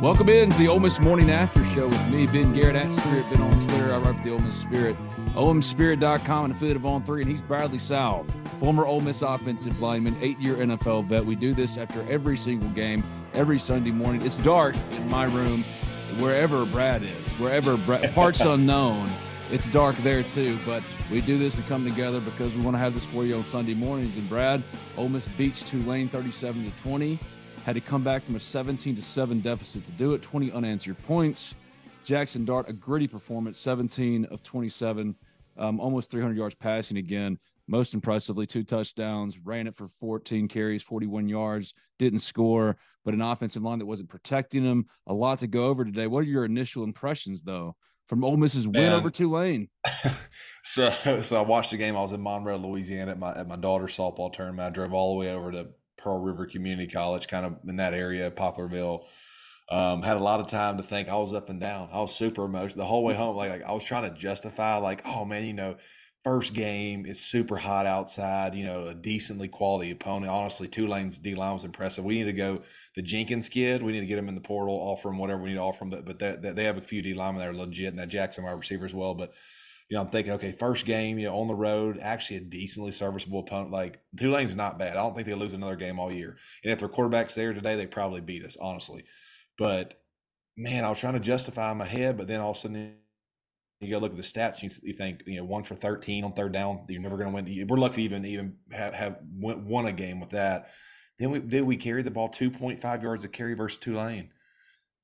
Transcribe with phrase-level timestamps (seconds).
[0.00, 3.26] Welcome in to the Ole Miss Morning After Show with me, Ben Garrett at Spirit
[3.30, 3.92] Ben on Twitter.
[3.92, 4.96] I write for the Ole Miss Spirit,
[5.34, 7.20] OleMissSpirit.com, and affiliate of On Three.
[7.20, 8.24] And he's Bradley Sowell,
[8.60, 11.22] former Ole Miss offensive lineman, eight-year NFL vet.
[11.22, 14.22] We do this after every single game, every Sunday morning.
[14.22, 15.64] It's dark in my room,
[16.18, 19.10] wherever Brad is, wherever Brad, parts unknown.
[19.50, 21.54] It's dark there too, but we do this.
[21.54, 24.16] We come together because we want to have this for you on Sunday mornings.
[24.16, 24.62] And Brad,
[24.96, 27.18] Ole Miss beats Tulane 37 to 20
[27.64, 31.00] had to come back from a 17 to 7 deficit to do it 20 unanswered
[31.04, 31.54] points
[32.04, 35.14] jackson dart a gritty performance 17 of 27
[35.58, 37.38] um, almost 300 yards passing again
[37.68, 43.22] most impressively two touchdowns ran it for 14 carries 41 yards didn't score but an
[43.22, 46.44] offensive line that wasn't protecting him a lot to go over today what are your
[46.44, 48.92] initial impressions though from Ole Miss's win Man.
[48.92, 49.68] over Tulane.
[50.64, 50.92] so,
[51.22, 51.96] so I watched the game.
[51.96, 54.66] I was in Monroe, Louisiana, at my at my daughter's softball tournament.
[54.66, 55.68] I drove all the way over to
[56.02, 59.04] Pearl River Community College, kind of in that area, Poplarville.
[59.70, 61.08] Um, had a lot of time to think.
[61.08, 61.90] I was up and down.
[61.92, 63.36] I was super emotional the whole way home.
[63.36, 65.76] Like, like I was trying to justify, like, oh man, you know,
[66.24, 68.56] first game, it's super hot outside.
[68.56, 70.32] You know, a decently quality opponent.
[70.32, 72.04] Honestly, Tulane's D line was impressive.
[72.04, 72.62] We need to go
[72.96, 73.82] the Jenkins kid.
[73.82, 75.84] We need to get him in the portal, offer him whatever we need to offer
[75.84, 75.90] him.
[75.90, 78.42] But, but they, they have a few D linemen that are legit, and that Jackson
[78.42, 79.14] wide receiver as well.
[79.14, 79.32] But
[79.90, 82.92] you know, I'm thinking, okay, first game, you know, on the road, actually a decently
[82.92, 83.72] serviceable opponent.
[83.72, 84.92] Like Tulane's not bad.
[84.92, 86.36] I don't think they'll lose another game all year.
[86.62, 89.04] And if their quarterback's there today, they probably beat us, honestly.
[89.58, 90.00] But
[90.56, 92.94] man, I was trying to justify in my head, but then all of a sudden
[93.80, 96.34] you go look at the stats, you, you think, you know, one for 13 on
[96.34, 97.66] third down, you're never going to win.
[97.66, 100.70] We're lucky to even even have, have won a game with that.
[101.18, 104.30] Then we did we carry the ball 2.5 yards of carry versus Tulane,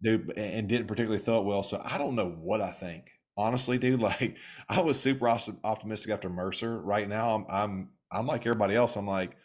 [0.01, 1.65] dude, and didn't particularly throw it well.
[1.65, 4.37] So I don't know what I think honestly, dude, like
[4.69, 6.81] I was super optimistic after Mercer.
[6.81, 8.97] Right now, I'm I'm I'm like everybody else.
[8.97, 9.37] I'm like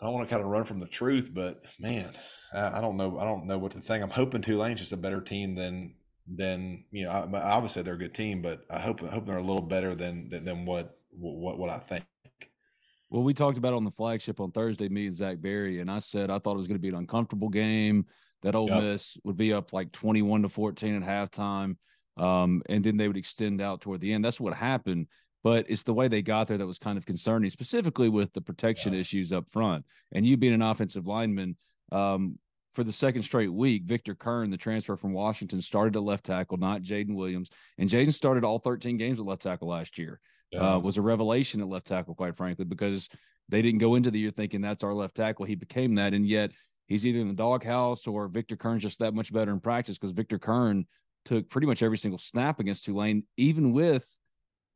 [0.00, 2.12] I don't want to kind of run from the truth, but man,
[2.52, 3.18] I, I don't know.
[3.18, 4.02] I don't know what to think.
[4.02, 5.94] I'm hoping Tulane's just a better team than
[6.28, 7.10] than you know.
[7.10, 9.94] I, obviously, they're a good team, but I hope I hope they're a little better
[9.94, 12.04] than than, than what what what I think.
[13.08, 16.00] Well, we talked about on the flagship on Thursday, me and Zach Berry, and I
[16.00, 18.06] said I thought it was going to be an uncomfortable game.
[18.42, 18.82] That Ole yep.
[18.82, 21.76] Miss would be up like twenty-one to fourteen at halftime
[22.16, 24.24] um, and then they would extend out toward the end.
[24.24, 25.06] That's what happened.
[25.44, 28.40] But it's the way they got there that was kind of concerning, specifically with the
[28.40, 29.00] protection yeah.
[29.00, 29.84] issues up front.
[30.12, 31.56] And you being an offensive lineman,
[31.92, 32.38] um,
[32.74, 36.58] for the second straight week, Victor Curne, the transfer from Washington, started at left tackle,
[36.58, 37.48] not Jaden Williams.
[37.78, 40.20] And Jaden started all 13 games at left tackle last year.
[40.50, 40.74] Yeah.
[40.74, 43.08] Uh, was a revelation at left tackle, quite frankly, because
[43.48, 45.46] they didn't go into the year thinking that's our left tackle.
[45.46, 46.50] He became that, and yet
[46.86, 50.12] he's either in the doghouse or Victor Curne's just that much better in practice because
[50.12, 50.86] Victor Curne
[51.26, 54.06] took pretty much every single snap against Tulane, even with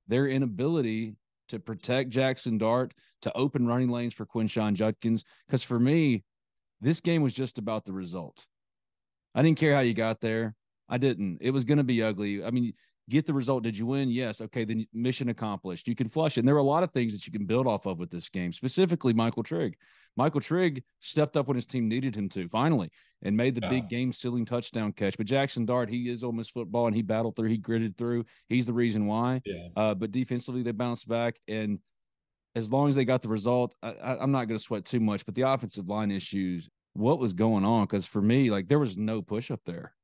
[0.07, 1.17] their inability
[1.49, 2.93] to protect Jackson Dart,
[3.23, 5.25] to open running lanes for Quinshon Judkins.
[5.47, 6.25] Because for me,
[6.81, 8.47] This game was just about the result.
[9.35, 10.55] I didn't care how you got there.
[10.89, 11.39] I didn't.
[11.41, 12.43] It was going to be ugly.
[12.43, 12.73] I mean,
[13.11, 13.63] get the result.
[13.63, 14.11] Did you win?
[14.11, 14.41] Yes.
[14.41, 15.87] Okay, then mission accomplished.
[15.89, 16.41] You can flush it.
[16.41, 18.29] And there are a lot of things that you can build off of with this
[18.29, 19.77] game, specifically Michael Trigg.
[20.17, 22.91] Michael Trigg stepped up when his team needed him to finally
[23.23, 23.71] and made the yeah.
[23.71, 25.17] big game sealing touchdown catch.
[25.17, 28.25] But Jackson Dart, he is Ole Miss football and he battled through, he gritted through.
[28.49, 29.43] He's the reason why.
[29.45, 29.69] Yeah.
[29.77, 31.39] Uh, but defensively, they bounced back.
[31.47, 31.79] And
[32.55, 35.25] as long as they got the result, I, am not going to sweat too much.
[35.25, 37.85] But the offensive line issues, what was going on?
[37.85, 39.95] Because for me, like there was no push up there.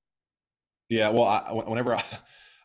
[0.89, 1.09] Yeah.
[1.09, 2.05] Well, I, whenever I,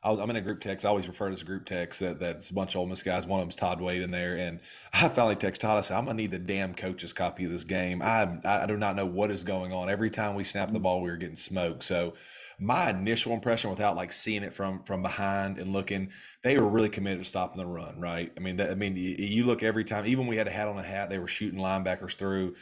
[0.03, 0.86] I was, I'm in a group text.
[0.86, 3.27] I always refer to this group text that that's a bunch of Ole Miss guys.
[3.27, 4.59] One of them's Todd Wade in there, and
[4.94, 5.77] I finally text Todd.
[5.77, 8.01] I said, "I'm gonna need the damn coach's copy of this game.
[8.01, 9.89] I I do not know what is going on.
[9.89, 10.83] Every time we snap the mm.
[10.83, 12.13] ball, we were getting smoked." So
[12.57, 16.09] my initial impression, without like seeing it from from behind and looking,
[16.44, 18.00] they were really committed to stopping the run.
[18.00, 18.31] Right?
[18.36, 20.07] I mean, that, I mean, you look every time.
[20.07, 22.56] Even we had a hat on a hat, they were shooting linebackers through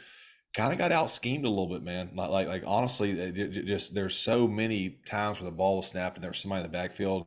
[0.54, 2.10] kind of got out schemed a little bit, man.
[2.14, 3.32] Like, like, like honestly,
[3.66, 6.70] just there's so many times where the ball was snapped and there was somebody in
[6.70, 7.26] the backfield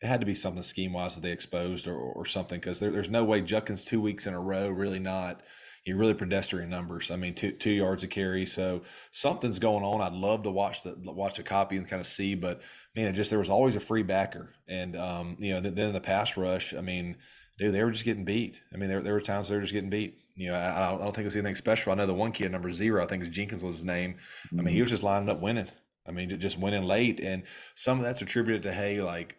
[0.00, 2.90] it had to be something scheme wise that they exposed or, or something because there,
[2.90, 5.42] there's no way Judkins two weeks in a row really not
[5.84, 7.10] you really pedestrian numbers.
[7.10, 8.44] I mean, two two yards of carry.
[8.46, 10.02] So something's going on.
[10.02, 12.60] I'd love to watch the watch a copy and kind of see, but
[12.94, 16.00] man, just there was always a free backer, and um, you know, then in the
[16.00, 17.16] pass rush, I mean,
[17.58, 18.58] dude, they were just getting beat.
[18.72, 20.18] I mean, there there were times they were just getting beat.
[20.34, 21.92] You know, I, I don't think it was anything special.
[21.92, 24.14] I know the one kid number zero, I think is Jenkins was his name.
[24.14, 24.60] Mm-hmm.
[24.60, 24.82] I mean, he mm-hmm.
[24.84, 25.68] was just lining up winning.
[26.06, 27.42] I mean, just winning late, and
[27.74, 29.36] some of that's attributed to hey, like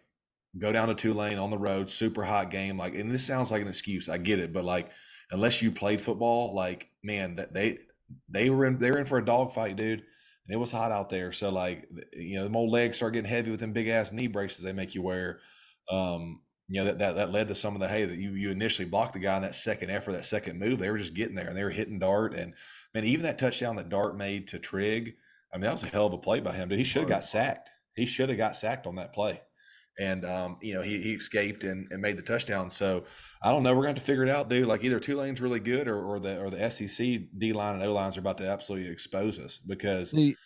[0.58, 2.76] go down to Tulane on the road, super hot game.
[2.76, 4.08] Like, and this sounds like an excuse.
[4.08, 4.90] I get it, but like,
[5.30, 7.78] unless you played football, like, man, that they
[8.28, 10.02] they were in they were in for a dogfight, dude.
[10.46, 11.32] And it was hot out there.
[11.32, 14.26] So like, you know, the old legs start getting heavy with them big ass knee
[14.26, 15.38] braces they make you wear.
[15.88, 16.40] Um,
[16.70, 18.88] you know that, that that led to some of the hey that you you initially
[18.88, 20.78] blocked the guy in that second effort, that second move.
[20.78, 22.54] They were just getting there and they were hitting Dart and
[22.94, 25.14] man, even that touchdown that Dart made to Trigg.
[25.52, 26.68] I mean that was a hell of a play by him.
[26.68, 27.68] Dude, he should have got sacked.
[27.94, 29.40] He should have got sacked on that play
[29.98, 32.70] and um, you know he, he escaped and, and made the touchdown.
[32.70, 33.04] So
[33.42, 33.70] I don't know.
[33.70, 34.66] We're going to, have to figure it out, dude.
[34.66, 37.92] Like either Tulane's really good, or, or the or the SEC D line and O
[37.92, 40.36] lines are about to absolutely expose us because See,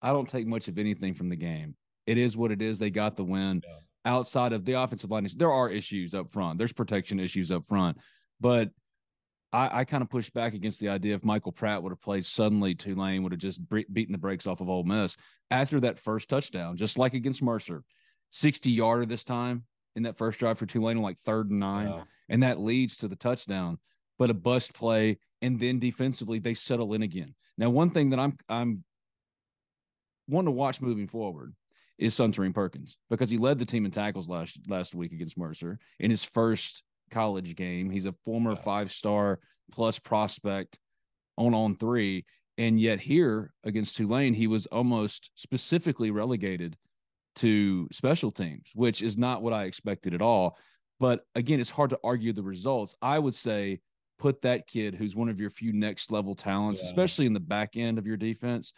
[0.00, 1.74] I don't take much of anything from the game.
[2.06, 2.78] It is what it is.
[2.78, 3.62] They got the win.
[3.66, 3.78] Yeah.
[4.04, 6.56] Outside of the offensive line, there are issues up front.
[6.56, 7.98] There's protection issues up front,
[8.40, 8.70] but
[9.52, 12.24] I, I kind of pushed back against the idea if Michael Pratt would have played
[12.24, 15.16] suddenly, Tulane would have just beaten the brakes off of Ole Miss
[15.50, 17.82] after that first touchdown, just like against Mercer.
[18.30, 19.64] 60 yarder this time
[19.96, 21.90] in that first drive for Tulane on like third and nine.
[21.90, 22.04] Wow.
[22.28, 23.78] And that leads to the touchdown.
[24.18, 27.34] But a bust play, and then defensively they settle in again.
[27.56, 28.84] Now, one thing that I'm I'm
[30.28, 31.54] wanting to watch moving forward
[32.00, 35.78] is Suntarine Perkins because he led the team in tackles last last week against Mercer
[36.00, 37.90] in his first college game.
[37.90, 39.38] He's a former five star
[39.70, 40.78] plus prospect
[41.36, 42.24] on on three.
[42.58, 46.76] And yet here against Tulane, he was almost specifically relegated
[47.36, 50.56] to special teams, which is not what I expected at all.
[50.98, 52.94] But again, it's hard to argue the results.
[53.00, 53.80] I would say
[54.18, 56.88] put that kid who's one of your few next level talents, yeah.
[56.88, 58.72] especially in the back end of your defense,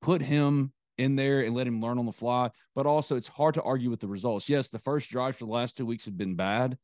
[0.00, 2.50] put him in there and let him learn on the fly.
[2.74, 4.48] But also, it's hard to argue with the results.
[4.48, 6.78] Yes, the first drive for the last two weeks have been bad,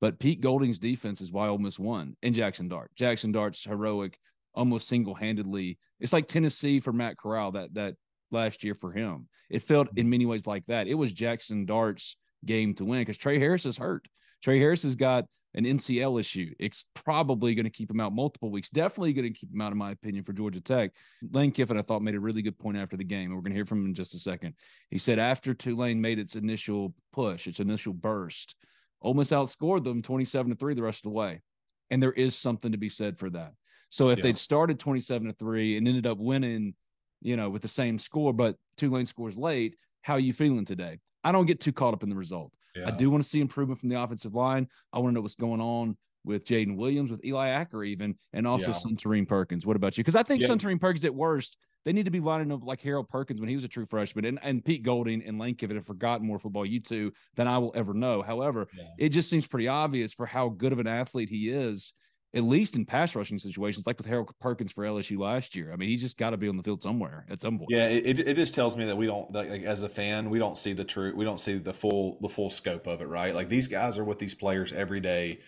[0.00, 2.90] but Pete Golding's defense is why Ole Miss won and Jackson Dart.
[2.94, 4.18] Jackson Dart's heroic,
[4.54, 5.78] almost single handedly.
[6.00, 7.94] It's like Tennessee for Matt Corral that that
[8.30, 9.28] last year for him.
[9.48, 10.88] It felt in many ways like that.
[10.88, 14.06] It was Jackson Dart's game to win because Trey Harris is hurt.
[14.42, 15.24] Trey Harris has got
[15.56, 16.54] an MCL issue.
[16.58, 18.70] It's probably going to keep him out multiple weeks.
[18.70, 20.92] Definitely going to keep him out, in my opinion, for Georgia Tech.
[21.32, 23.52] Lane Kiffin, I thought, made a really good point after the game, and we're going
[23.52, 24.54] to hear from him in just a second.
[24.90, 28.54] He said after Tulane made its initial push, its initial burst,
[29.02, 31.42] Ole Miss outscored them 27 to 3 the rest of the way.
[31.90, 33.52] And there is something to be said for that.
[33.88, 34.24] So if yeah.
[34.24, 36.74] they'd started 27 to 3 and ended up winning
[37.22, 39.76] you know, with the same score, but Tulane scores late.
[40.02, 40.98] How are you feeling today?
[41.24, 42.52] I don't get too caught up in the result.
[42.76, 42.88] Yeah.
[42.88, 44.68] I do want to see improvement from the offensive line.
[44.92, 48.46] I want to know what's going on with Jaden Williams, with Eli Acker, even, and
[48.46, 48.76] also yeah.
[48.76, 49.64] Suntarine Perkins.
[49.64, 50.04] What about you?
[50.04, 50.48] Because I think yeah.
[50.48, 53.54] Suntarine Perkins, at worst, they need to be lining up like Harold Perkins when he
[53.54, 56.66] was a true freshman, and, and Pete Golding and Lane Kiffin have forgotten more football
[56.66, 58.22] you two than I will ever know.
[58.22, 58.84] However, yeah.
[58.98, 61.92] it just seems pretty obvious for how good of an athlete he is
[62.34, 65.72] at least in pass rushing situations, like with Harold Perkins for LSU last year.
[65.72, 67.70] I mean, he's just got to be on the field somewhere at some point.
[67.70, 70.58] Yeah, it, it just tells me that we don't, like, as a fan, we don't
[70.58, 73.34] see the true, we don't see the full, the full scope of it, right?
[73.34, 75.40] Like these guys are with these players every day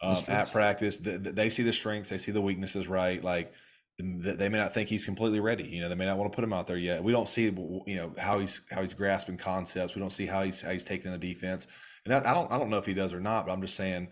[0.00, 0.98] um, at practice.
[1.00, 3.22] They see the strengths, they see the weaknesses, right?
[3.22, 3.52] Like
[3.98, 5.64] they may not think he's completely ready.
[5.64, 7.04] You know, they may not want to put him out there yet.
[7.04, 9.94] We don't see, you know, how he's how he's grasping concepts.
[9.94, 11.66] We don't see how he's how he's taking the defense.
[12.04, 13.76] And that, I don't I don't know if he does or not, but I'm just
[13.76, 14.08] saying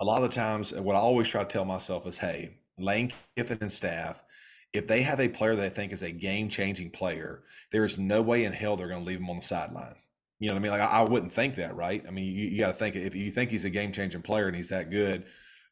[0.00, 3.12] a lot of the times, what I always try to tell myself is, hey, Lane
[3.36, 4.22] Kiffin and staff,
[4.72, 7.98] if they have a player that they think is a game changing player, there is
[7.98, 9.96] no way in hell they're going to leave him on the sideline.
[10.38, 10.72] You know what I mean?
[10.72, 12.04] Like I, I wouldn't think that, right?
[12.06, 14.46] I mean, you, you got to think if you think he's a game changing player
[14.46, 15.24] and he's that good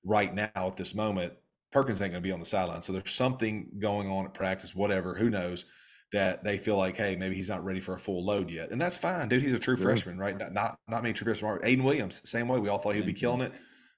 [0.05, 1.35] right now at this moment,
[1.71, 2.83] Perkins ain't going to be on the sideline.
[2.83, 5.67] So there's something going on at practice, whatever, who knows,
[6.13, 8.81] that they feel like, hey, maybe he's not ready for a full load yet, and
[8.81, 9.43] that's fine, dude.
[9.43, 10.39] He's a true freshman, right?
[10.39, 11.59] Not, not not many true freshmen.
[11.63, 12.59] Aiden Williams, same way.
[12.59, 13.53] We all thought he'd be killing it.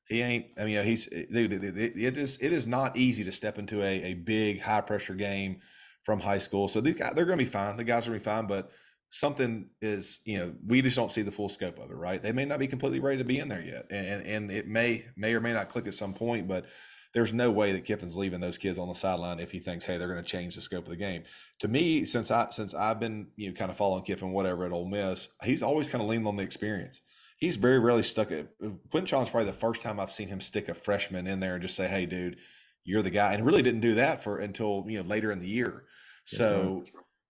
[0.08, 0.46] He ain't.
[0.58, 1.52] I mean, he's eh, dude.
[1.52, 5.60] It is it is not easy to step into a, a big high pressure game
[6.02, 6.68] from high school.
[6.68, 7.76] So these guys, they're going to be fine.
[7.76, 8.70] The guys are going to be fine, but
[9.10, 12.30] something is you know we just don't see the full scope of it right they
[12.30, 15.32] may not be completely ready to be in there yet and and it may may
[15.32, 16.66] or may not click at some point but
[17.14, 19.96] there's no way that Kiffin's leaving those kids on the sideline if he thinks, hey,
[19.98, 21.24] they're going to change the scope of the game.
[21.60, 24.72] To me, since I since I've been you know kind of following Kiffin, whatever at
[24.72, 27.00] Ole Miss, he's always kind of leaned on the experience.
[27.38, 28.48] He's very rarely stuck at
[28.90, 31.76] Quentin probably the first time I've seen him stick a freshman in there and just
[31.76, 32.36] say, hey, dude,
[32.84, 35.48] you're the guy, and really didn't do that for until you know later in the
[35.48, 35.84] year.
[36.24, 36.84] So.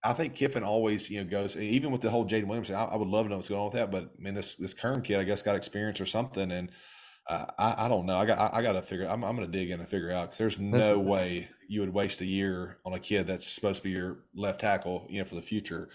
[0.04, 2.70] I think Kiffin always, you know, goes even with the whole Jaden Williams.
[2.70, 4.54] I, I, would love to know what's going on with that, but I mean, this
[4.54, 6.70] this current kid, I guess, got experience or something, and
[7.28, 8.16] uh, I, I don't know.
[8.16, 9.06] I got I, I got to figure.
[9.06, 11.92] I'm I'm going to dig in and figure out because there's no way you would
[11.92, 15.28] waste a year on a kid that's supposed to be your left tackle, you know,
[15.28, 15.90] for the future,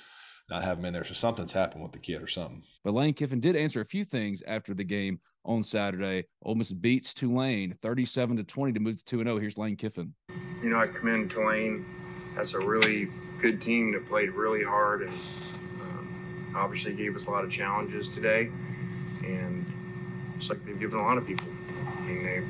[0.49, 1.03] not have him in there.
[1.03, 2.63] So something's happened with the kid or something.
[2.83, 6.25] But Lane Kiffin did answer a few things after the game on Saturday.
[6.43, 9.39] Ole Miss beats Tulane 37 to 20 to move to 2 0.
[9.39, 10.13] Here's Lane Kiffin.
[10.61, 11.85] You know, I commend Tulane.
[12.35, 13.09] That's a really
[13.41, 15.13] good team that played really hard and
[15.81, 18.49] um, obviously gave us a lot of challenges today.
[19.23, 19.65] And
[20.37, 21.47] it's like they've given a lot of people.
[21.97, 22.43] I mean, they,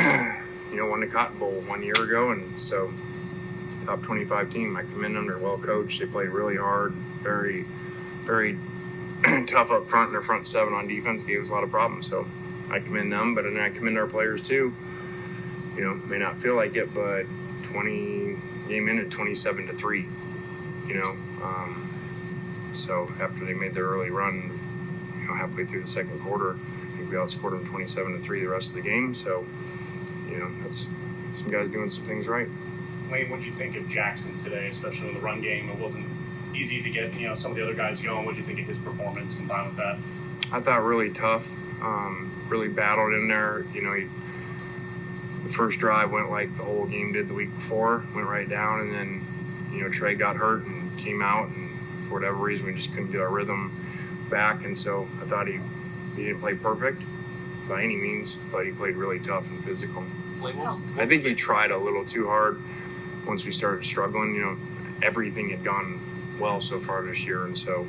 [0.70, 2.92] you know, won the Cotton Bowl one year ago, and so
[3.86, 4.76] top 25 team.
[4.76, 5.26] I commend them.
[5.26, 6.00] They're well coached.
[6.00, 6.92] They play really hard.
[7.22, 7.66] Very,
[8.24, 8.58] very
[9.46, 10.12] tough up front.
[10.12, 12.08] Their front seven on defense gave us a lot of problems.
[12.08, 12.26] So
[12.70, 14.74] I commend them, but then I commend our players too.
[15.76, 17.26] You know, may not feel like it, but
[17.64, 18.36] 20
[18.68, 20.06] game in at 27 to three.
[20.86, 21.10] You know,
[21.42, 21.90] um,
[22.74, 24.58] so after they made their early run,
[25.20, 28.40] you know, halfway through the second quarter, I think we outscored them 27 to three
[28.40, 29.14] the rest of the game.
[29.14, 29.46] So,
[30.28, 30.86] you know, that's
[31.38, 32.48] some guys doing some things right.
[33.10, 35.68] Lane, what did you think of Jackson today, especially in the run game?
[35.68, 36.06] It wasn't
[36.54, 38.24] easy to get you know some of the other guys going.
[38.24, 39.98] What did you think of his performance combined with that?
[40.52, 41.48] I thought really tough,
[41.82, 43.64] um, really battled in there.
[43.74, 44.08] You know, he
[45.44, 48.80] the first drive went like the whole game did the week before, went right down,
[48.80, 52.74] and then you know Trey got hurt and came out, and for whatever reason we
[52.74, 53.76] just couldn't get our rhythm
[54.30, 55.58] back, and so I thought he
[56.16, 57.02] he didn't play perfect
[57.68, 60.04] by any means, but he played really tough and physical.
[60.96, 62.58] I think he tried a little too hard
[63.26, 64.34] once we started struggling.
[64.34, 64.56] You know,
[65.02, 66.00] everything had gone
[66.38, 67.86] well so far this year, and so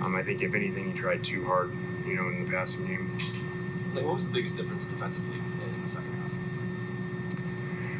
[0.00, 1.70] um, I think if anything, he tried too hard.
[2.04, 3.16] You know, in the passing game.
[3.94, 6.34] Like, what was the biggest difference defensively in the second half?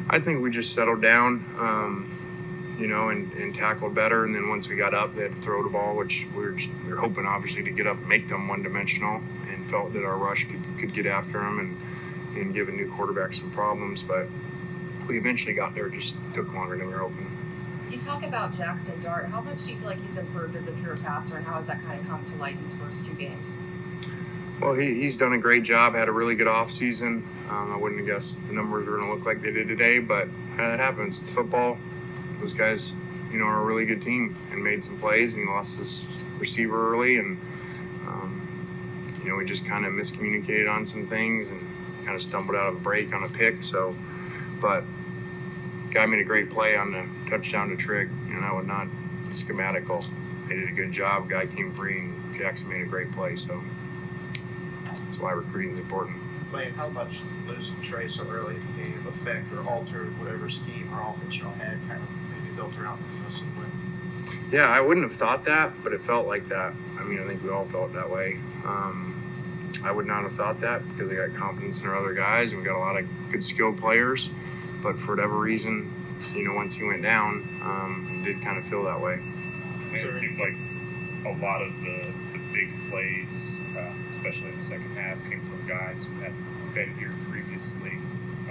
[0.09, 4.25] I think we just settled down, um, you know, and, and tackled better.
[4.25, 6.51] And then once we got up, they had to throw the ball, which we were,
[6.51, 9.93] just, we were hoping, obviously, to get up and make them one dimensional and felt
[9.93, 11.77] that our rush could, could get after them and,
[12.37, 14.03] and give a new quarterback some problems.
[14.03, 14.27] But
[15.07, 17.29] we eventually got there, just took longer than we were hoping.
[17.91, 19.25] You talk about Jackson Dart.
[19.25, 21.67] How much do you feel like he's improved as a pure passer, and how has
[21.67, 23.57] that kind of come to light these first two games?
[24.59, 25.93] Well, he, he's done a great job.
[25.93, 27.23] Had a really good offseason.
[27.49, 29.99] Um, I wouldn't have guessed the numbers were going to look like they did today,
[29.99, 31.21] but that happens.
[31.21, 31.77] It's football.
[32.39, 32.93] Those guys,
[33.31, 35.33] you know, are a really good team and made some plays.
[35.33, 36.05] And he lost his
[36.39, 37.37] receiver early, and
[38.07, 38.41] um,
[39.21, 41.59] you know, we just kind of miscommunicated on some things and
[42.05, 43.63] kind of stumbled out of a break on a pick.
[43.63, 43.95] So,
[44.63, 44.85] but
[45.91, 48.09] guy made a great play on the touchdown to Trigg.
[48.29, 48.87] and that was not
[49.31, 50.03] schematical.
[50.47, 51.29] They did a good job.
[51.29, 53.35] Guy came free, and Jackson made a great play.
[53.35, 53.61] So
[54.85, 56.17] that's why recruiting is important.
[56.53, 60.89] Lane, how much losing Trey so early in the game affect or alter whatever scheme
[60.93, 63.67] or offense y'all had kind of maybe built around the most of the way?
[64.51, 66.73] Yeah, I wouldn't have thought that, but it felt like that.
[66.97, 68.39] I mean, I think we all felt that way.
[68.63, 69.13] Um,
[69.83, 72.59] I would not have thought that because we got confidence in our other guys and
[72.59, 74.29] we got a lot of good skilled players.
[74.83, 75.91] But for whatever reason,
[76.35, 79.19] you know, once he went down, um, it did kind of feel that way.
[79.93, 80.55] it seemed like
[81.25, 85.65] a lot of the, the big plays, uh, especially in the second half, came from
[85.67, 86.33] guys who had
[86.73, 87.97] been here previously.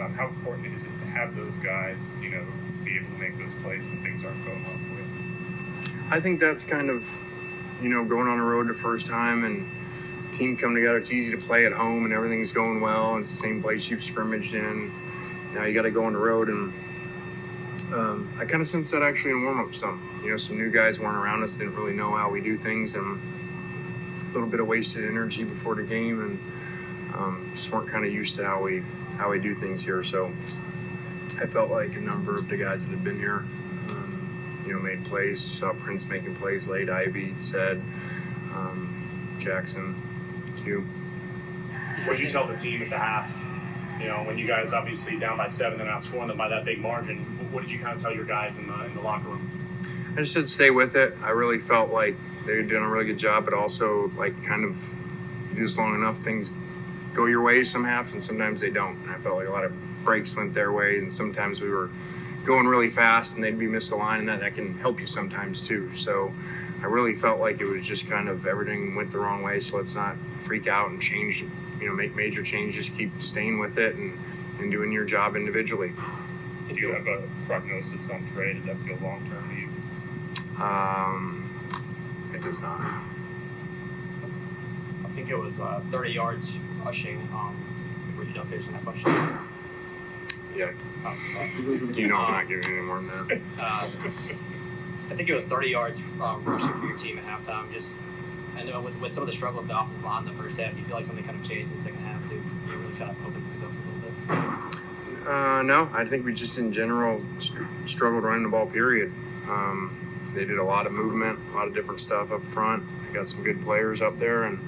[0.01, 2.45] Um, how important is it to have those guys, you know,
[2.83, 5.99] be able to make those plays when things aren't going well for you?
[6.11, 7.05] I think that's kind of,
[7.83, 9.69] you know, going on the road the first time and
[10.33, 10.97] team come together.
[10.97, 13.17] It's easy to play at home and everything's going well.
[13.19, 14.91] It's the same place you've scrimmaged in.
[15.53, 16.73] Now you got to go on the road and
[17.93, 20.21] um, I kind of sensed that actually in warm up some.
[20.23, 22.95] You know, some new guys weren't around us, didn't really know how we do things,
[22.95, 23.21] and
[24.31, 28.13] a little bit of wasted energy before the game, and um, just weren't kind of
[28.13, 28.83] used to how we
[29.19, 30.03] how we do things here.
[30.03, 30.33] So
[31.39, 33.45] I felt like a number of the guys that have been here,
[33.89, 35.41] um, you know, made plays.
[35.43, 36.89] Saw Prince making plays late.
[36.89, 37.83] Ivy said,
[38.55, 40.01] um, Jackson,
[40.63, 40.87] Q.
[42.05, 43.52] What did you tell the team at the half?
[44.03, 46.81] You know, when you guys obviously down by seven and outscoring them by that big
[46.81, 47.19] margin,
[47.53, 49.49] what did you kind of tell your guys in the in the locker room?
[50.17, 51.17] I just said stay with it.
[51.23, 54.65] I really felt like they were doing a really good job, but also like kind
[54.65, 54.77] of
[55.55, 56.51] do this long enough, things
[57.15, 58.97] go your way some half, and sometimes they don't.
[59.03, 59.73] And I felt like a lot of
[60.05, 61.89] breaks went their way, and sometimes we were
[62.45, 65.93] going really fast, and they'd be misaligned, and that that can help you sometimes too.
[65.95, 66.33] So
[66.83, 69.61] I really felt like it was just kind of everything went the wrong way.
[69.61, 71.45] So let's not freak out and change,
[71.83, 72.89] you know, make major changes.
[72.91, 74.19] Keep staying with it and
[74.61, 75.93] and doing your job individually.
[76.69, 78.55] Did you have a prognosis on Trey?
[78.55, 80.65] Does that feel long term to you?
[80.65, 81.51] Um,
[82.33, 82.81] it does not.
[85.05, 87.29] I think it was uh, 30 yards rushing.
[87.35, 87.57] Um,
[88.17, 89.39] were you done finishing that question?
[90.55, 90.73] Yeah.
[91.05, 91.17] Oh.
[91.95, 93.41] You know, I'm not giving any more than that.
[93.59, 93.89] Uh,
[95.11, 97.73] I think it was 30 yards uh, rushing for your team at halftime.
[97.73, 97.97] Just,
[98.65, 100.79] Know with, with some of the struggles the offensive line in the first half, do
[100.79, 102.43] you feel like something kind of changed in the second half too?
[102.67, 105.27] You really kind of opened things up a little bit.
[105.27, 108.67] Uh, no, I think we just in general str- struggled running the ball.
[108.67, 109.13] Period.
[109.49, 112.85] Um, they did a lot of movement, a lot of different stuff up front.
[113.07, 114.59] They got some good players up there, and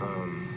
[0.00, 0.48] um,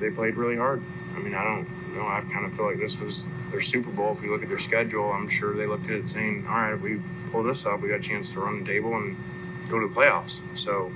[0.00, 0.82] they played really hard.
[1.14, 2.06] I mean, I don't know.
[2.06, 4.12] I kind of feel like this was their Super Bowl.
[4.12, 6.74] If you look at their schedule, I'm sure they looked at it saying, "All right,
[6.74, 9.16] if we pull this off, we got a chance to run the table and
[9.70, 10.92] go to the playoffs." So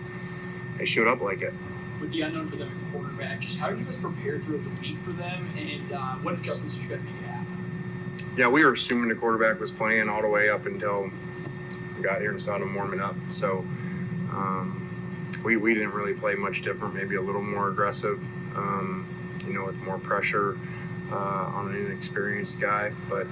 [0.81, 1.53] they showed up like it.
[2.01, 4.71] with the unknown for them at quarterback, just how did you guys prepare throughout the
[4.81, 8.39] week for them, and uh, what adjustments did you guys make halftime?
[8.39, 11.11] Yeah, we were assuming the quarterback was playing all the way up until
[11.97, 13.15] we got here and saw him warming up.
[13.31, 13.59] So
[14.33, 14.89] um,
[15.45, 18.19] we, we didn't really play much different, maybe a little more aggressive,
[18.57, 19.07] um,
[19.47, 20.57] you know, with more pressure
[21.13, 22.93] uh, on an inexperienced guy.
[23.11, 23.27] But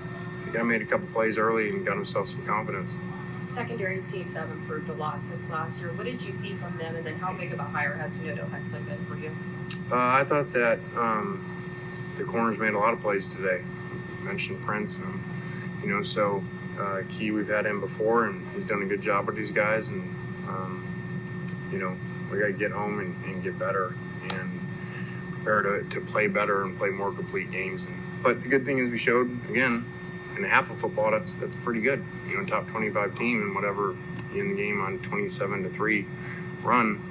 [0.45, 2.95] the guy made a couple plays early and got himself some confidence.
[3.49, 5.91] Secondary seems to have improved a lot since last year.
[5.93, 8.47] What did you see from them, and then how big of a hire has Noto
[8.47, 9.35] Hudson been for you?
[9.91, 11.45] Uh, I thought that um,
[12.19, 13.65] the corners made a lot of plays today.
[14.23, 15.23] Mentioned Prince, and
[15.83, 16.45] you know, so
[16.79, 19.89] uh, Key, we've had him before, and he's done a good job with these guys.
[19.89, 20.03] And
[20.47, 20.87] um,
[21.73, 21.97] you know,
[22.31, 23.95] we got to get home and, and get better
[24.31, 24.61] and
[25.33, 27.87] prepare to, to play better and play more complete games.
[27.87, 29.87] And, but the good thing is we showed again
[30.39, 32.03] in half of football that's that's pretty good.
[32.29, 33.97] You know, top 25 team and whatever
[34.35, 36.07] in the game on 27 to three
[36.63, 37.03] run,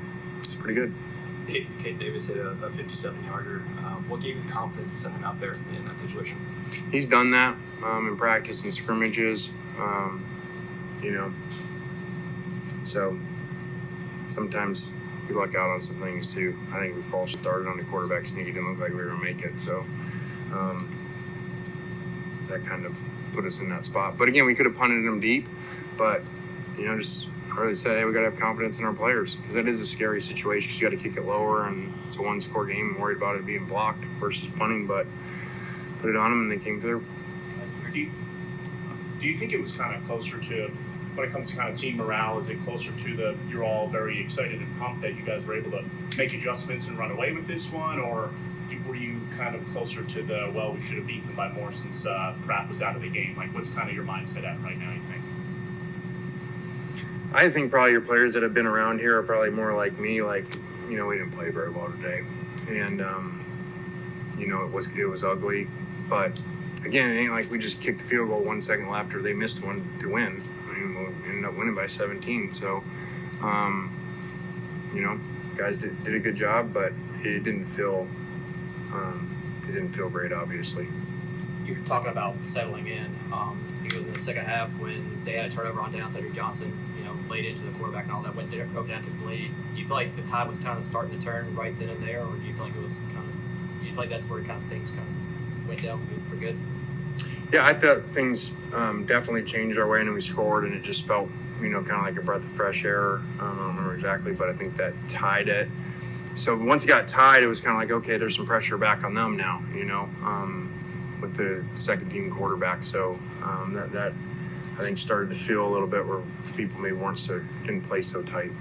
[0.43, 0.93] it's pretty good.
[1.45, 3.63] Kate, Caden Davis hit a, a 57 yarder.
[3.85, 6.37] Um, what gave you confidence to send him out there in that situation?
[6.91, 9.49] he's done that um, in practice and scrimmages.
[9.79, 10.25] Um,
[11.01, 11.33] you know,
[12.85, 13.17] so
[14.27, 14.91] sometimes
[15.27, 16.57] we luck out on some things too.
[16.71, 18.47] I think we false started on the quarterback sneak.
[18.47, 19.85] It didn't look like we were gonna make it, so
[20.51, 20.89] um,
[22.47, 22.95] that kind of
[23.33, 24.17] put us in that spot.
[24.17, 25.45] But again, we could have punted them deep,
[25.97, 26.21] but
[26.77, 29.53] you know, just really said, hey, we got to have confidence in our players because
[29.55, 30.69] that is a scary situation.
[30.71, 32.93] 'cause you got to kick it lower, and it's a one-score game.
[32.95, 35.07] I'm worried about it being blocked versus punting, but
[36.01, 37.03] put it on them, and they came through.
[37.91, 38.11] Do you,
[39.19, 40.71] do you think it was kind of closer to
[41.15, 42.37] when it comes to kind of team morale?
[42.39, 45.55] Is it closer to the you're all very excited and pumped that you guys were
[45.55, 45.83] able to
[46.17, 48.29] make adjustments and run away with this one, or
[49.37, 52.69] kind of closer to the well, we should have beaten by more since uh, Pratt
[52.69, 53.35] was out of the game?
[53.37, 54.91] Like, what's kind of your mindset at right now?
[54.91, 55.23] You think?
[57.33, 60.21] I think probably your players that have been around here are probably more like me.
[60.21, 60.45] Like,
[60.89, 62.23] you know, we didn't play very well today,
[62.69, 63.45] and um,
[64.37, 65.67] you know, it was it was ugly.
[66.09, 66.31] But
[66.85, 69.63] again, it ain't like we just kicked the field goal one second after they missed
[69.63, 70.43] one to win.
[70.69, 72.53] I mean, we ended up winning by 17.
[72.53, 72.83] So,
[73.41, 73.91] um,
[74.93, 75.19] you know,
[75.57, 78.07] guys did, did a good job, but it didn't feel
[78.97, 79.29] um,
[79.63, 80.87] it didn't feel great, obviously.
[81.65, 83.05] You were talking about settling in.
[83.31, 85.91] Um, I think it was in the second half when they had a turnover on
[85.91, 86.09] down.
[86.09, 89.03] Cedric Johnson, you know, laid into the quarterback and all that went there, broke down
[89.03, 89.51] to the lead.
[89.73, 92.01] Do you feel like the tide was kind of starting to turn right then and
[92.05, 93.81] there, or do you feel like it was kind of?
[93.81, 96.57] Do you feel like that's where kind of things kind of went down for good?
[97.51, 101.07] Yeah, I thought things um, definitely changed our way, and we scored, and it just
[101.07, 101.29] felt,
[101.61, 103.15] you know, kind of like a breath of fresh air.
[103.15, 105.69] Um, I don't remember exactly, but I think that tied it.
[106.37, 109.03] So once it got tied, it was kind of like, okay, there's some pressure back
[109.03, 110.71] on them now, you know, um,
[111.19, 112.83] with the second team quarterback.
[112.83, 114.13] So um, that, that
[114.77, 116.21] I think started to feel a little bit where
[116.55, 118.51] people maybe weren't so didn't play so tight.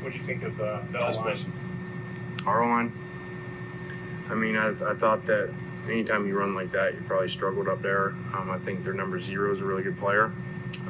[0.00, 1.24] What do you think of the, the Last line?
[1.24, 1.52] question.
[2.46, 2.92] Our line.
[4.30, 5.50] I mean, I, I thought that
[5.86, 8.10] anytime you run like that, you probably struggled up there.
[8.34, 10.32] Um, I think their number zero is a really good player.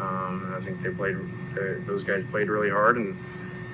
[0.00, 1.16] Um, I think they played,
[1.54, 3.18] they, those guys played really hard, and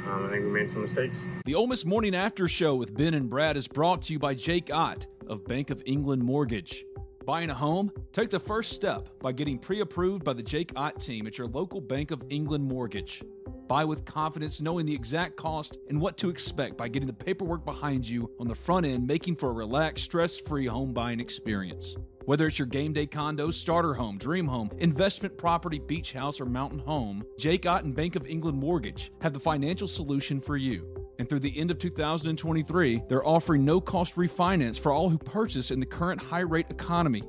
[0.06, 1.24] um, I think we made some mistakes.
[1.44, 4.34] The Ole Miss Morning After Show with Ben and Brad is brought to you by
[4.34, 6.84] Jake Ott of Bank of England Mortgage.
[7.24, 7.90] Buying a home?
[8.12, 11.46] Take the first step by getting pre approved by the Jake Ott team at your
[11.46, 13.22] local Bank of England mortgage.
[13.66, 17.64] Buy with confidence, knowing the exact cost and what to expect by getting the paperwork
[17.64, 21.96] behind you on the front end, making for a relaxed, stress free home buying experience.
[22.26, 26.46] Whether it's your game day condo, starter home, dream home, investment property, beach house, or
[26.46, 30.88] mountain home, Jake Ott and Bank of England Mortgage have the financial solution for you.
[31.18, 35.70] And through the end of 2023, they're offering no cost refinance for all who purchase
[35.70, 37.22] in the current high rate economy.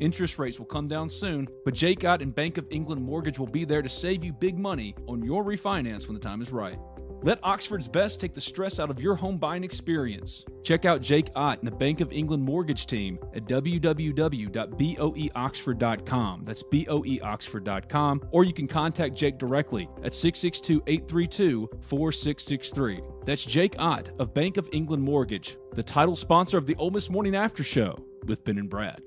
[0.00, 3.46] Interest rates will come down soon, but Jake Ott and Bank of England Mortgage will
[3.46, 6.78] be there to save you big money on your refinance when the time is right.
[7.22, 10.42] Let Oxford's Best take the stress out of your home buying experience.
[10.62, 16.44] Check out Jake Ott and the Bank of England Mortgage Team at www.boeoxford.com.
[16.46, 18.22] That's boeoxford.com.
[18.30, 23.00] Or you can contact Jake directly at 662 832 4663.
[23.26, 27.10] That's Jake Ott of Bank of England Mortgage, the title sponsor of the Ole Miss
[27.10, 29.02] Morning After Show with Ben and Brad.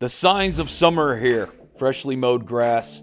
[0.00, 1.48] The signs of summer are here
[1.80, 3.02] freshly mowed grass,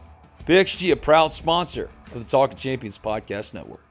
[0.45, 3.90] PXG, a proud sponsor of the Talking Champions Podcast Network.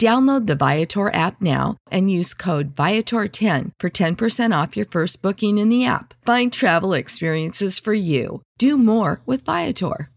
[0.00, 5.58] Download the Viator app now and use code Viator10 for 10% off your first booking
[5.58, 6.14] in the app.
[6.24, 8.40] Find travel experiences for you.
[8.56, 10.08] Do more with Viator.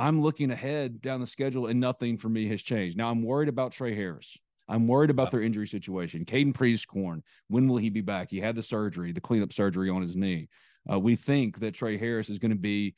[0.00, 2.96] I'm looking ahead down the schedule and nothing for me has changed.
[2.96, 4.36] Now I'm worried about Trey Harris.
[4.68, 6.24] I'm worried about their injury situation.
[6.24, 8.28] Caden Prieskorn, when will he be back?
[8.28, 10.48] He had the surgery, the cleanup surgery on his knee.
[10.92, 12.96] Uh, we think that Trey Harris is going to be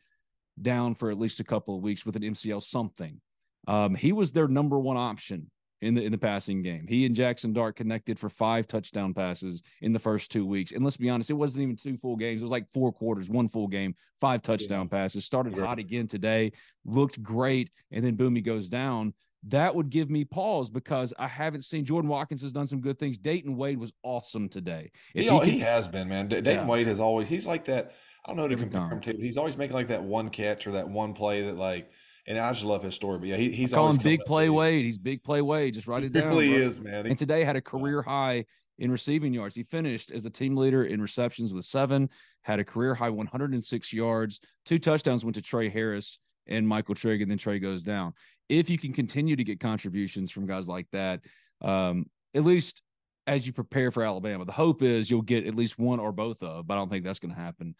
[0.62, 3.20] down for at least a couple of weeks with an MCL something.
[3.66, 6.86] Um, he was their number one option in the in the passing game.
[6.88, 10.72] He and Jackson Dart connected for five touchdown passes in the first two weeks.
[10.72, 12.40] And let's be honest, it wasn't even two full games.
[12.40, 14.98] It was like four quarters, one full game, five touchdown yeah.
[14.98, 15.24] passes.
[15.24, 15.64] Started yeah.
[15.64, 16.52] hot again today,
[16.84, 19.14] looked great, and then boom, he goes down.
[19.44, 22.98] That would give me pause because I haven't seen Jordan Watkins has done some good
[22.98, 23.18] things.
[23.18, 24.90] Dayton Wade was awesome today.
[25.14, 26.26] He, he, can, he, has been, man.
[26.26, 26.66] Dayton yeah.
[26.66, 27.92] Wade has always he's like that.
[28.26, 28.92] I don't know to compare time.
[28.94, 29.12] him to.
[29.12, 31.92] But he's always making like that one catch or that one play that like–
[32.28, 33.18] and I just love his story.
[33.18, 34.84] But yeah, he, he's calling big play Wade.
[34.84, 35.74] He's big play Wade.
[35.74, 36.24] Just write it down.
[36.24, 36.66] He really bro.
[36.66, 37.06] is, man.
[37.06, 38.44] And today had a career high
[38.78, 39.54] in receiving yards.
[39.54, 42.10] He finished as the team leader in receptions with seven,
[42.42, 44.40] had a career high 106 yards.
[44.66, 48.12] Two touchdowns went to Trey Harris and Michael Trigg, and then Trey goes down.
[48.50, 51.20] If you can continue to get contributions from guys like that,
[51.62, 52.82] um, at least
[53.26, 56.42] as you prepare for Alabama, the hope is you'll get at least one or both
[56.42, 57.74] of, but I don't think that's going to happen.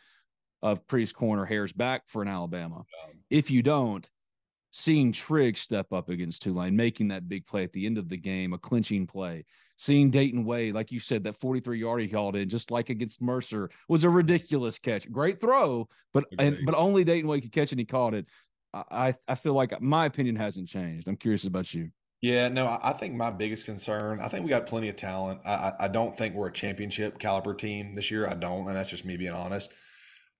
[0.60, 2.82] Of Prieskorn Harris back for an Alabama.
[3.30, 4.08] If you don't,
[4.78, 8.16] seeing Trigg step up against Tulane, making that big play at the end of the
[8.16, 9.44] game, a clinching play,
[9.76, 13.20] seeing Dayton Wade, like you said, that 43 yard he called in, just like against
[13.20, 15.10] Mercer, was a ridiculous catch.
[15.10, 18.26] Great throw, but and, but only Dayton Wade could catch and he caught it.
[18.72, 21.08] I I feel like my opinion hasn't changed.
[21.08, 21.90] I'm curious about you.
[22.20, 24.20] Yeah, no, I think my biggest concern.
[24.20, 25.40] I think we got plenty of talent.
[25.46, 28.28] I, I don't think we're a championship caliber team this year.
[28.28, 29.72] I don't, and that's just me being honest.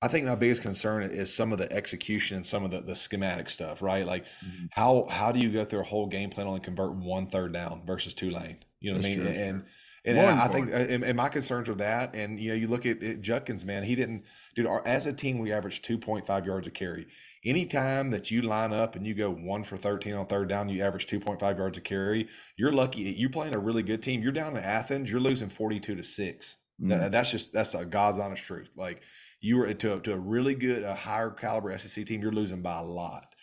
[0.01, 2.95] I think my biggest concern is some of the execution and some of the, the
[2.95, 4.07] schematic stuff, right?
[4.07, 4.67] Like mm-hmm.
[4.71, 7.83] how how do you go through a whole game plan only convert one third down
[7.85, 8.59] versus Tulane?
[8.81, 9.21] You know what I mean?
[9.21, 9.65] True, and
[10.05, 12.87] and, and I think and, and, my concerns are that, and you know, you look
[12.87, 14.23] at, at Judkins, man, he didn't,
[14.55, 14.67] dude.
[14.67, 17.09] Our, as a team, we averaged two point five yards a carry
[17.45, 20.83] anytime that you line up and you go one for 13 on third down, you
[20.83, 23.01] average 2.5 yards a carry, you're lucky.
[23.01, 24.23] You're playing a really good team.
[24.23, 26.57] You're down in Athens, you're losing 42 to 6.
[26.81, 26.89] Mm.
[26.89, 28.71] That, that's just, that's a God's honest truth.
[28.77, 29.03] Like
[29.40, 32.79] you were to, to a really good, a higher caliber SEC team, you're losing by
[32.79, 33.35] a lot.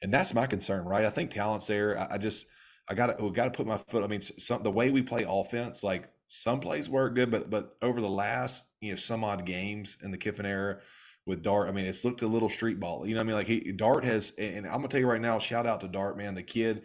[0.00, 1.04] And that's my concern, right?
[1.04, 1.98] I think talent's there.
[1.98, 2.46] I, I just,
[2.88, 4.02] I got to, we got to put my foot.
[4.02, 7.76] I mean, some, the way we play offense, like some plays work good, but, but
[7.82, 10.78] over the last, you know, some odd games in the Kiffin era,
[11.26, 11.68] with Dart.
[11.68, 13.06] I mean, it's looked a little street ball.
[13.06, 15.38] You know, I mean, like he Dart has, and I'm gonna tell you right now,
[15.38, 16.34] shout out to Dart, man.
[16.34, 16.82] The kid,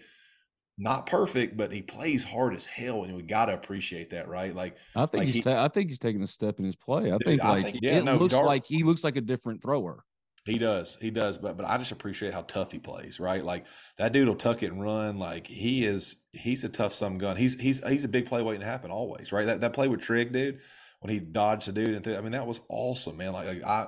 [0.77, 4.55] not perfect, but he plays hard as hell, and we gotta appreciate that, right?
[4.55, 6.75] Like, I think like he's, he, ta- I think he's taking a step in his
[6.75, 7.11] play.
[7.11, 9.17] I dude, think like I think, yeah, it no, looks Dart, like he looks like
[9.17, 10.03] a different thrower.
[10.45, 13.43] He does, he does, but but I just appreciate how tough he plays, right?
[13.43, 13.65] Like
[13.97, 15.17] that dude will tuck it and run.
[15.17, 17.35] Like he is, he's a tough some gun.
[17.37, 19.45] He's he's he's a big play waiting to happen always, right?
[19.45, 20.59] That that play with Trigg, dude,
[21.01, 23.33] when he dodged the dude, and th- I mean that was awesome, man.
[23.33, 23.87] Like, like I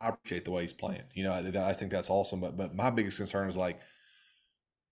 [0.00, 1.04] I appreciate the way he's playing.
[1.14, 2.40] You know, I, I think that's awesome.
[2.40, 3.80] But but my biggest concern is like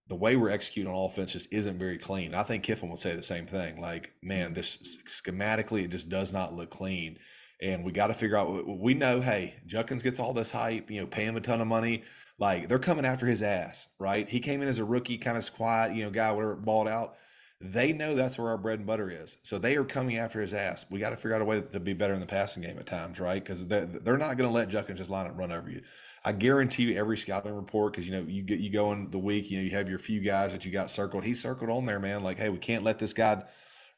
[0.08, 2.34] the way we're executing on offense just isn't very clean.
[2.34, 3.80] I think Kiffin would say the same thing.
[3.80, 7.18] Like, man, this schematically it just does not look clean.
[7.60, 8.66] And we got to figure out.
[8.66, 10.90] We know, hey, Judkins gets all this hype.
[10.90, 12.02] You know, pay him a ton of money.
[12.38, 14.28] Like they're coming after his ass, right?
[14.28, 17.14] He came in as a rookie, kind of quiet, you know, guy, whatever, balled out.
[17.60, 19.36] They know that's where our bread and butter is.
[19.44, 20.84] So they are coming after his ass.
[20.90, 22.86] We got to figure out a way to be better in the passing game at
[22.86, 23.42] times, right?
[23.42, 25.82] Because they're, not going to let Judkins just line up run over you.
[26.24, 29.18] I guarantee you every scouting report, because you know you get you go in the
[29.18, 31.24] week, you know you have your few guys that you got circled.
[31.24, 32.22] He circled on there, man.
[32.22, 33.42] Like, hey, we can't let this guy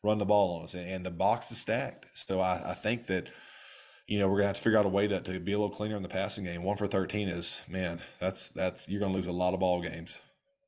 [0.03, 2.07] run the ball on us, and the box is stacked.
[2.15, 3.29] So I, I think that
[4.07, 5.75] you know we're gonna have to figure out a way to, to be a little
[5.75, 6.63] cleaner in the passing game.
[6.63, 10.19] One for thirteen is man, that's that's you're gonna lose a lot of ball games.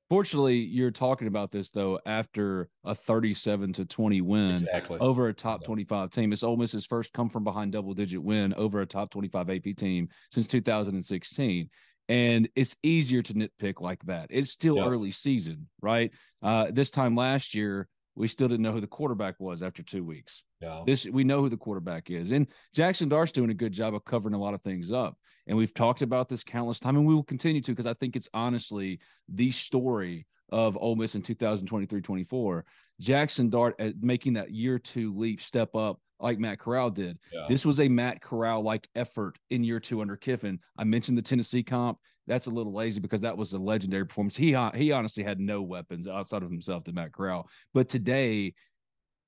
[0.09, 4.99] Fortunately, you're talking about this though after a 37 to 20 win exactly.
[5.01, 6.33] over a top 25 team.
[6.33, 9.77] It's Ole Miss's first come from behind double digit win over a top 25 AP
[9.77, 11.69] team since 2016.
[12.09, 14.29] And it's easier to nitpick like that.
[14.31, 14.87] It's still yeah.
[14.87, 16.13] early season, right?
[16.41, 20.05] Uh, this time last year, we still didn't know who the quarterback was after two
[20.05, 20.43] weeks.
[20.61, 20.83] Yeah.
[20.87, 24.05] This we know who the quarterback is, and Jackson Dart's doing a good job of
[24.05, 25.17] covering a lot of things up.
[25.47, 28.17] And we've talked about this countless time, and we will continue to because I think
[28.17, 28.99] it's honestly
[29.29, 32.63] the story of Ole Miss in 2023-24.
[33.01, 37.19] Jackson Dart uh, making that year two leap, step up like Matt Corral did.
[37.33, 37.47] Yeah.
[37.49, 40.61] This was a Matt Corral like effort in year two under Kiffin.
[40.77, 41.99] I mentioned the Tennessee comp.
[42.27, 44.37] That's a little lazy because that was a legendary performance.
[44.37, 47.49] He uh, he honestly had no weapons outside of himself to Matt Corral.
[47.73, 48.55] But today,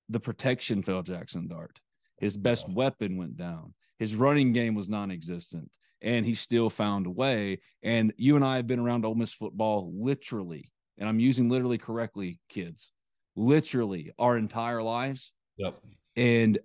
[0.08, 1.78] the protection fell Jackson Dart.
[2.18, 2.74] His best yeah.
[2.74, 3.74] weapon went down.
[3.98, 5.70] His running game was non-existent,
[6.02, 7.60] and he still found a way.
[7.82, 11.78] And you and I have been around Ole Miss football literally, and I'm using literally
[11.78, 12.90] correctly, kids,
[13.36, 15.32] literally our entire lives.
[15.56, 15.80] Yep.
[16.16, 16.58] And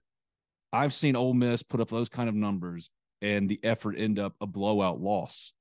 [0.71, 2.89] I've seen Ole Miss put up those kind of numbers,
[3.21, 5.53] and the effort end up a blowout loss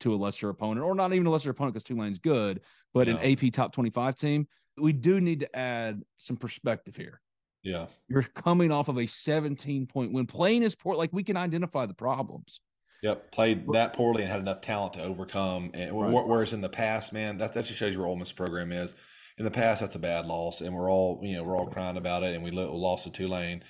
[0.00, 2.60] to a lesser opponent, or not even a lesser opponent because Tulane's good,
[2.92, 3.16] but no.
[3.16, 4.48] an AP top 25 team.
[4.76, 7.20] We do need to add some perspective here.
[7.62, 7.86] Yeah.
[8.08, 10.26] You're coming off of a 17 point win.
[10.26, 10.94] Playing is poor.
[10.94, 12.60] Like we can identify the problems.
[13.02, 13.32] Yep.
[13.32, 15.70] Played that poorly and had enough talent to overcome.
[15.74, 16.26] And right.
[16.26, 18.94] whereas in the past, man, that, that just shows you where Ole Miss program is.
[19.38, 21.98] In the past, that's a bad loss, and we're all you know we're all crying
[21.98, 23.62] about it, and we lost to Tulane.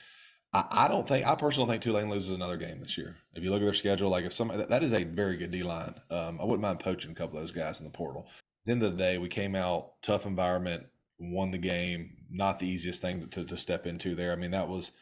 [0.53, 3.17] I, don't think I personally think Tulane loses another game this year.
[3.35, 5.51] If you look at their schedule, like if some that, that is a very good
[5.51, 5.95] D line.
[6.11, 8.27] Um, I wouldn't mind poaching a couple of those guys in the portal.
[8.27, 10.87] At the end of the day, we came out tough environment,
[11.19, 12.17] won the game.
[12.31, 14.33] Not the easiest thing to, to, to step into there.
[14.33, 14.93] I mean, that was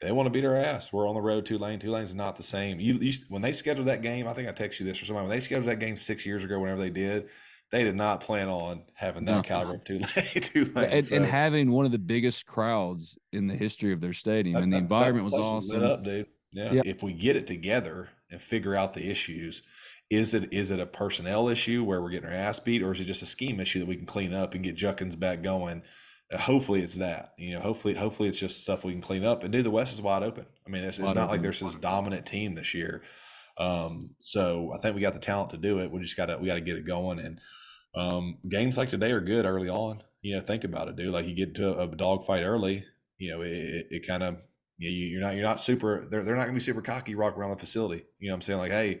[0.00, 0.92] they want to beat our ass.
[0.92, 1.46] We're on the road.
[1.46, 1.78] Tulane.
[1.78, 2.80] Tulane's not the same.
[2.80, 5.28] You, you when they scheduled that game, I think I texted you this or somebody.
[5.28, 7.28] When they scheduled that game six years ago, whenever they did,
[7.74, 9.42] they did not plan on having that No.
[9.42, 10.06] caliber of Tulane.
[10.06, 10.84] Tulane.
[10.92, 14.54] and, so and having one of the biggest crowds in the history of their stadium,
[14.54, 15.80] that- and the that- that environment was place awesome.
[15.80, 16.26] lit up, dude.
[16.52, 16.72] Yeah.
[16.72, 16.82] Yeah.
[16.84, 19.62] If we get it together and figure out the issues,
[20.10, 23.00] is it is it a personnel issue where we're getting our ass beat, or is
[23.00, 25.82] it just a scheme issue that we can clean up and get Judkins back going?
[26.32, 27.32] Uh, hopefully, it's that.
[27.38, 29.42] You know, hopefully, hopefully it's just stuff we can clean up.
[29.42, 30.46] And dude, the West is wide open.
[30.66, 33.02] I mean, it's, it's not like there's this dominant team this year.
[33.56, 35.90] Um, so I think we got the talent to do it.
[35.90, 37.18] We just got to we got to get it going.
[37.18, 37.40] And
[37.96, 40.02] um, games like today are good early on.
[40.22, 41.12] You know, think about it, dude.
[41.12, 42.84] Like you get to a, dogfight early,
[43.18, 44.36] you know, it, it, it kind of
[44.78, 46.06] you know, you're not you're not super.
[46.10, 48.04] They're they're not gonna be super cocky rock around the facility.
[48.18, 49.00] You know, what I'm saying like, hey,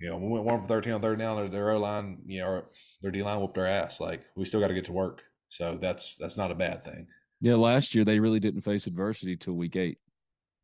[0.00, 1.36] you know, we went one for thirteen on third down.
[1.36, 2.70] Their, their O line, you know, or
[3.02, 4.00] their D line whooped our ass.
[4.00, 5.22] Like we still got to get to work.
[5.48, 7.06] So that's that's not a bad thing.
[7.40, 9.98] Yeah, last year they really didn't face adversity till week eight.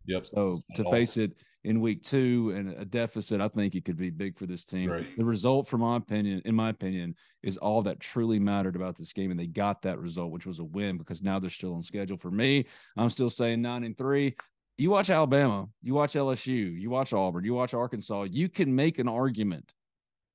[0.07, 0.27] Yep.
[0.27, 1.33] So to face it
[1.64, 4.90] in week two and a deficit, I think it could be big for this team.
[4.90, 5.07] Right.
[5.16, 9.12] The result, from my opinion, in my opinion, is all that truly mattered about this
[9.12, 11.83] game, and they got that result, which was a win because now they're still on
[11.83, 12.18] schedule.
[12.18, 14.37] For me, I'm still saying nine and three.
[14.77, 18.24] You watch Alabama, you watch LSU, you watch Auburn, you watch Arkansas.
[18.31, 19.72] You can make an argument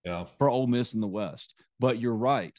[0.06, 0.26] Yeah.
[0.38, 2.58] for Ole Miss in the West, but you're right.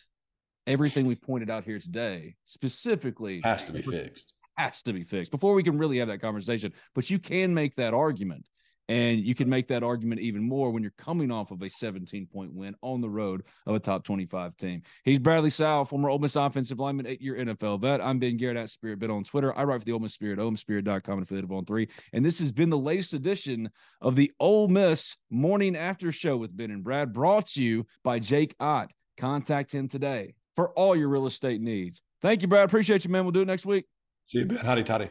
[0.66, 4.34] Everything we pointed out here today, specifically, Has to be fixed.
[4.58, 6.72] has to be fixed before we can really have that conversation.
[6.94, 8.46] But you can make that argument.
[8.90, 12.26] And you can make that argument even more when you're coming off of a 17
[12.26, 14.82] point win on the road of a top 25 team.
[15.04, 18.00] He's Bradley Sowell, former Ole Miss offensive lineman, eight year NFL vet.
[18.00, 19.56] I'm Ben Garrett at Spirit Bit on Twitter.
[19.56, 21.88] I write for the Ole Miss Spirit, olemspirit.com, and affiliate of On Three.
[22.12, 26.56] And this has been the latest edition of the Ole Miss Morning After Show with
[26.56, 28.90] Ben and Brad, brought to you by Jake Ott.
[29.16, 32.02] Contact him today for all your real estate needs.
[32.22, 32.64] Thank you, Brad.
[32.64, 33.22] Appreciate you, man.
[33.24, 33.84] We'll do it next week.
[34.26, 34.58] See you, Ben.
[34.58, 35.10] Hotty, toddy.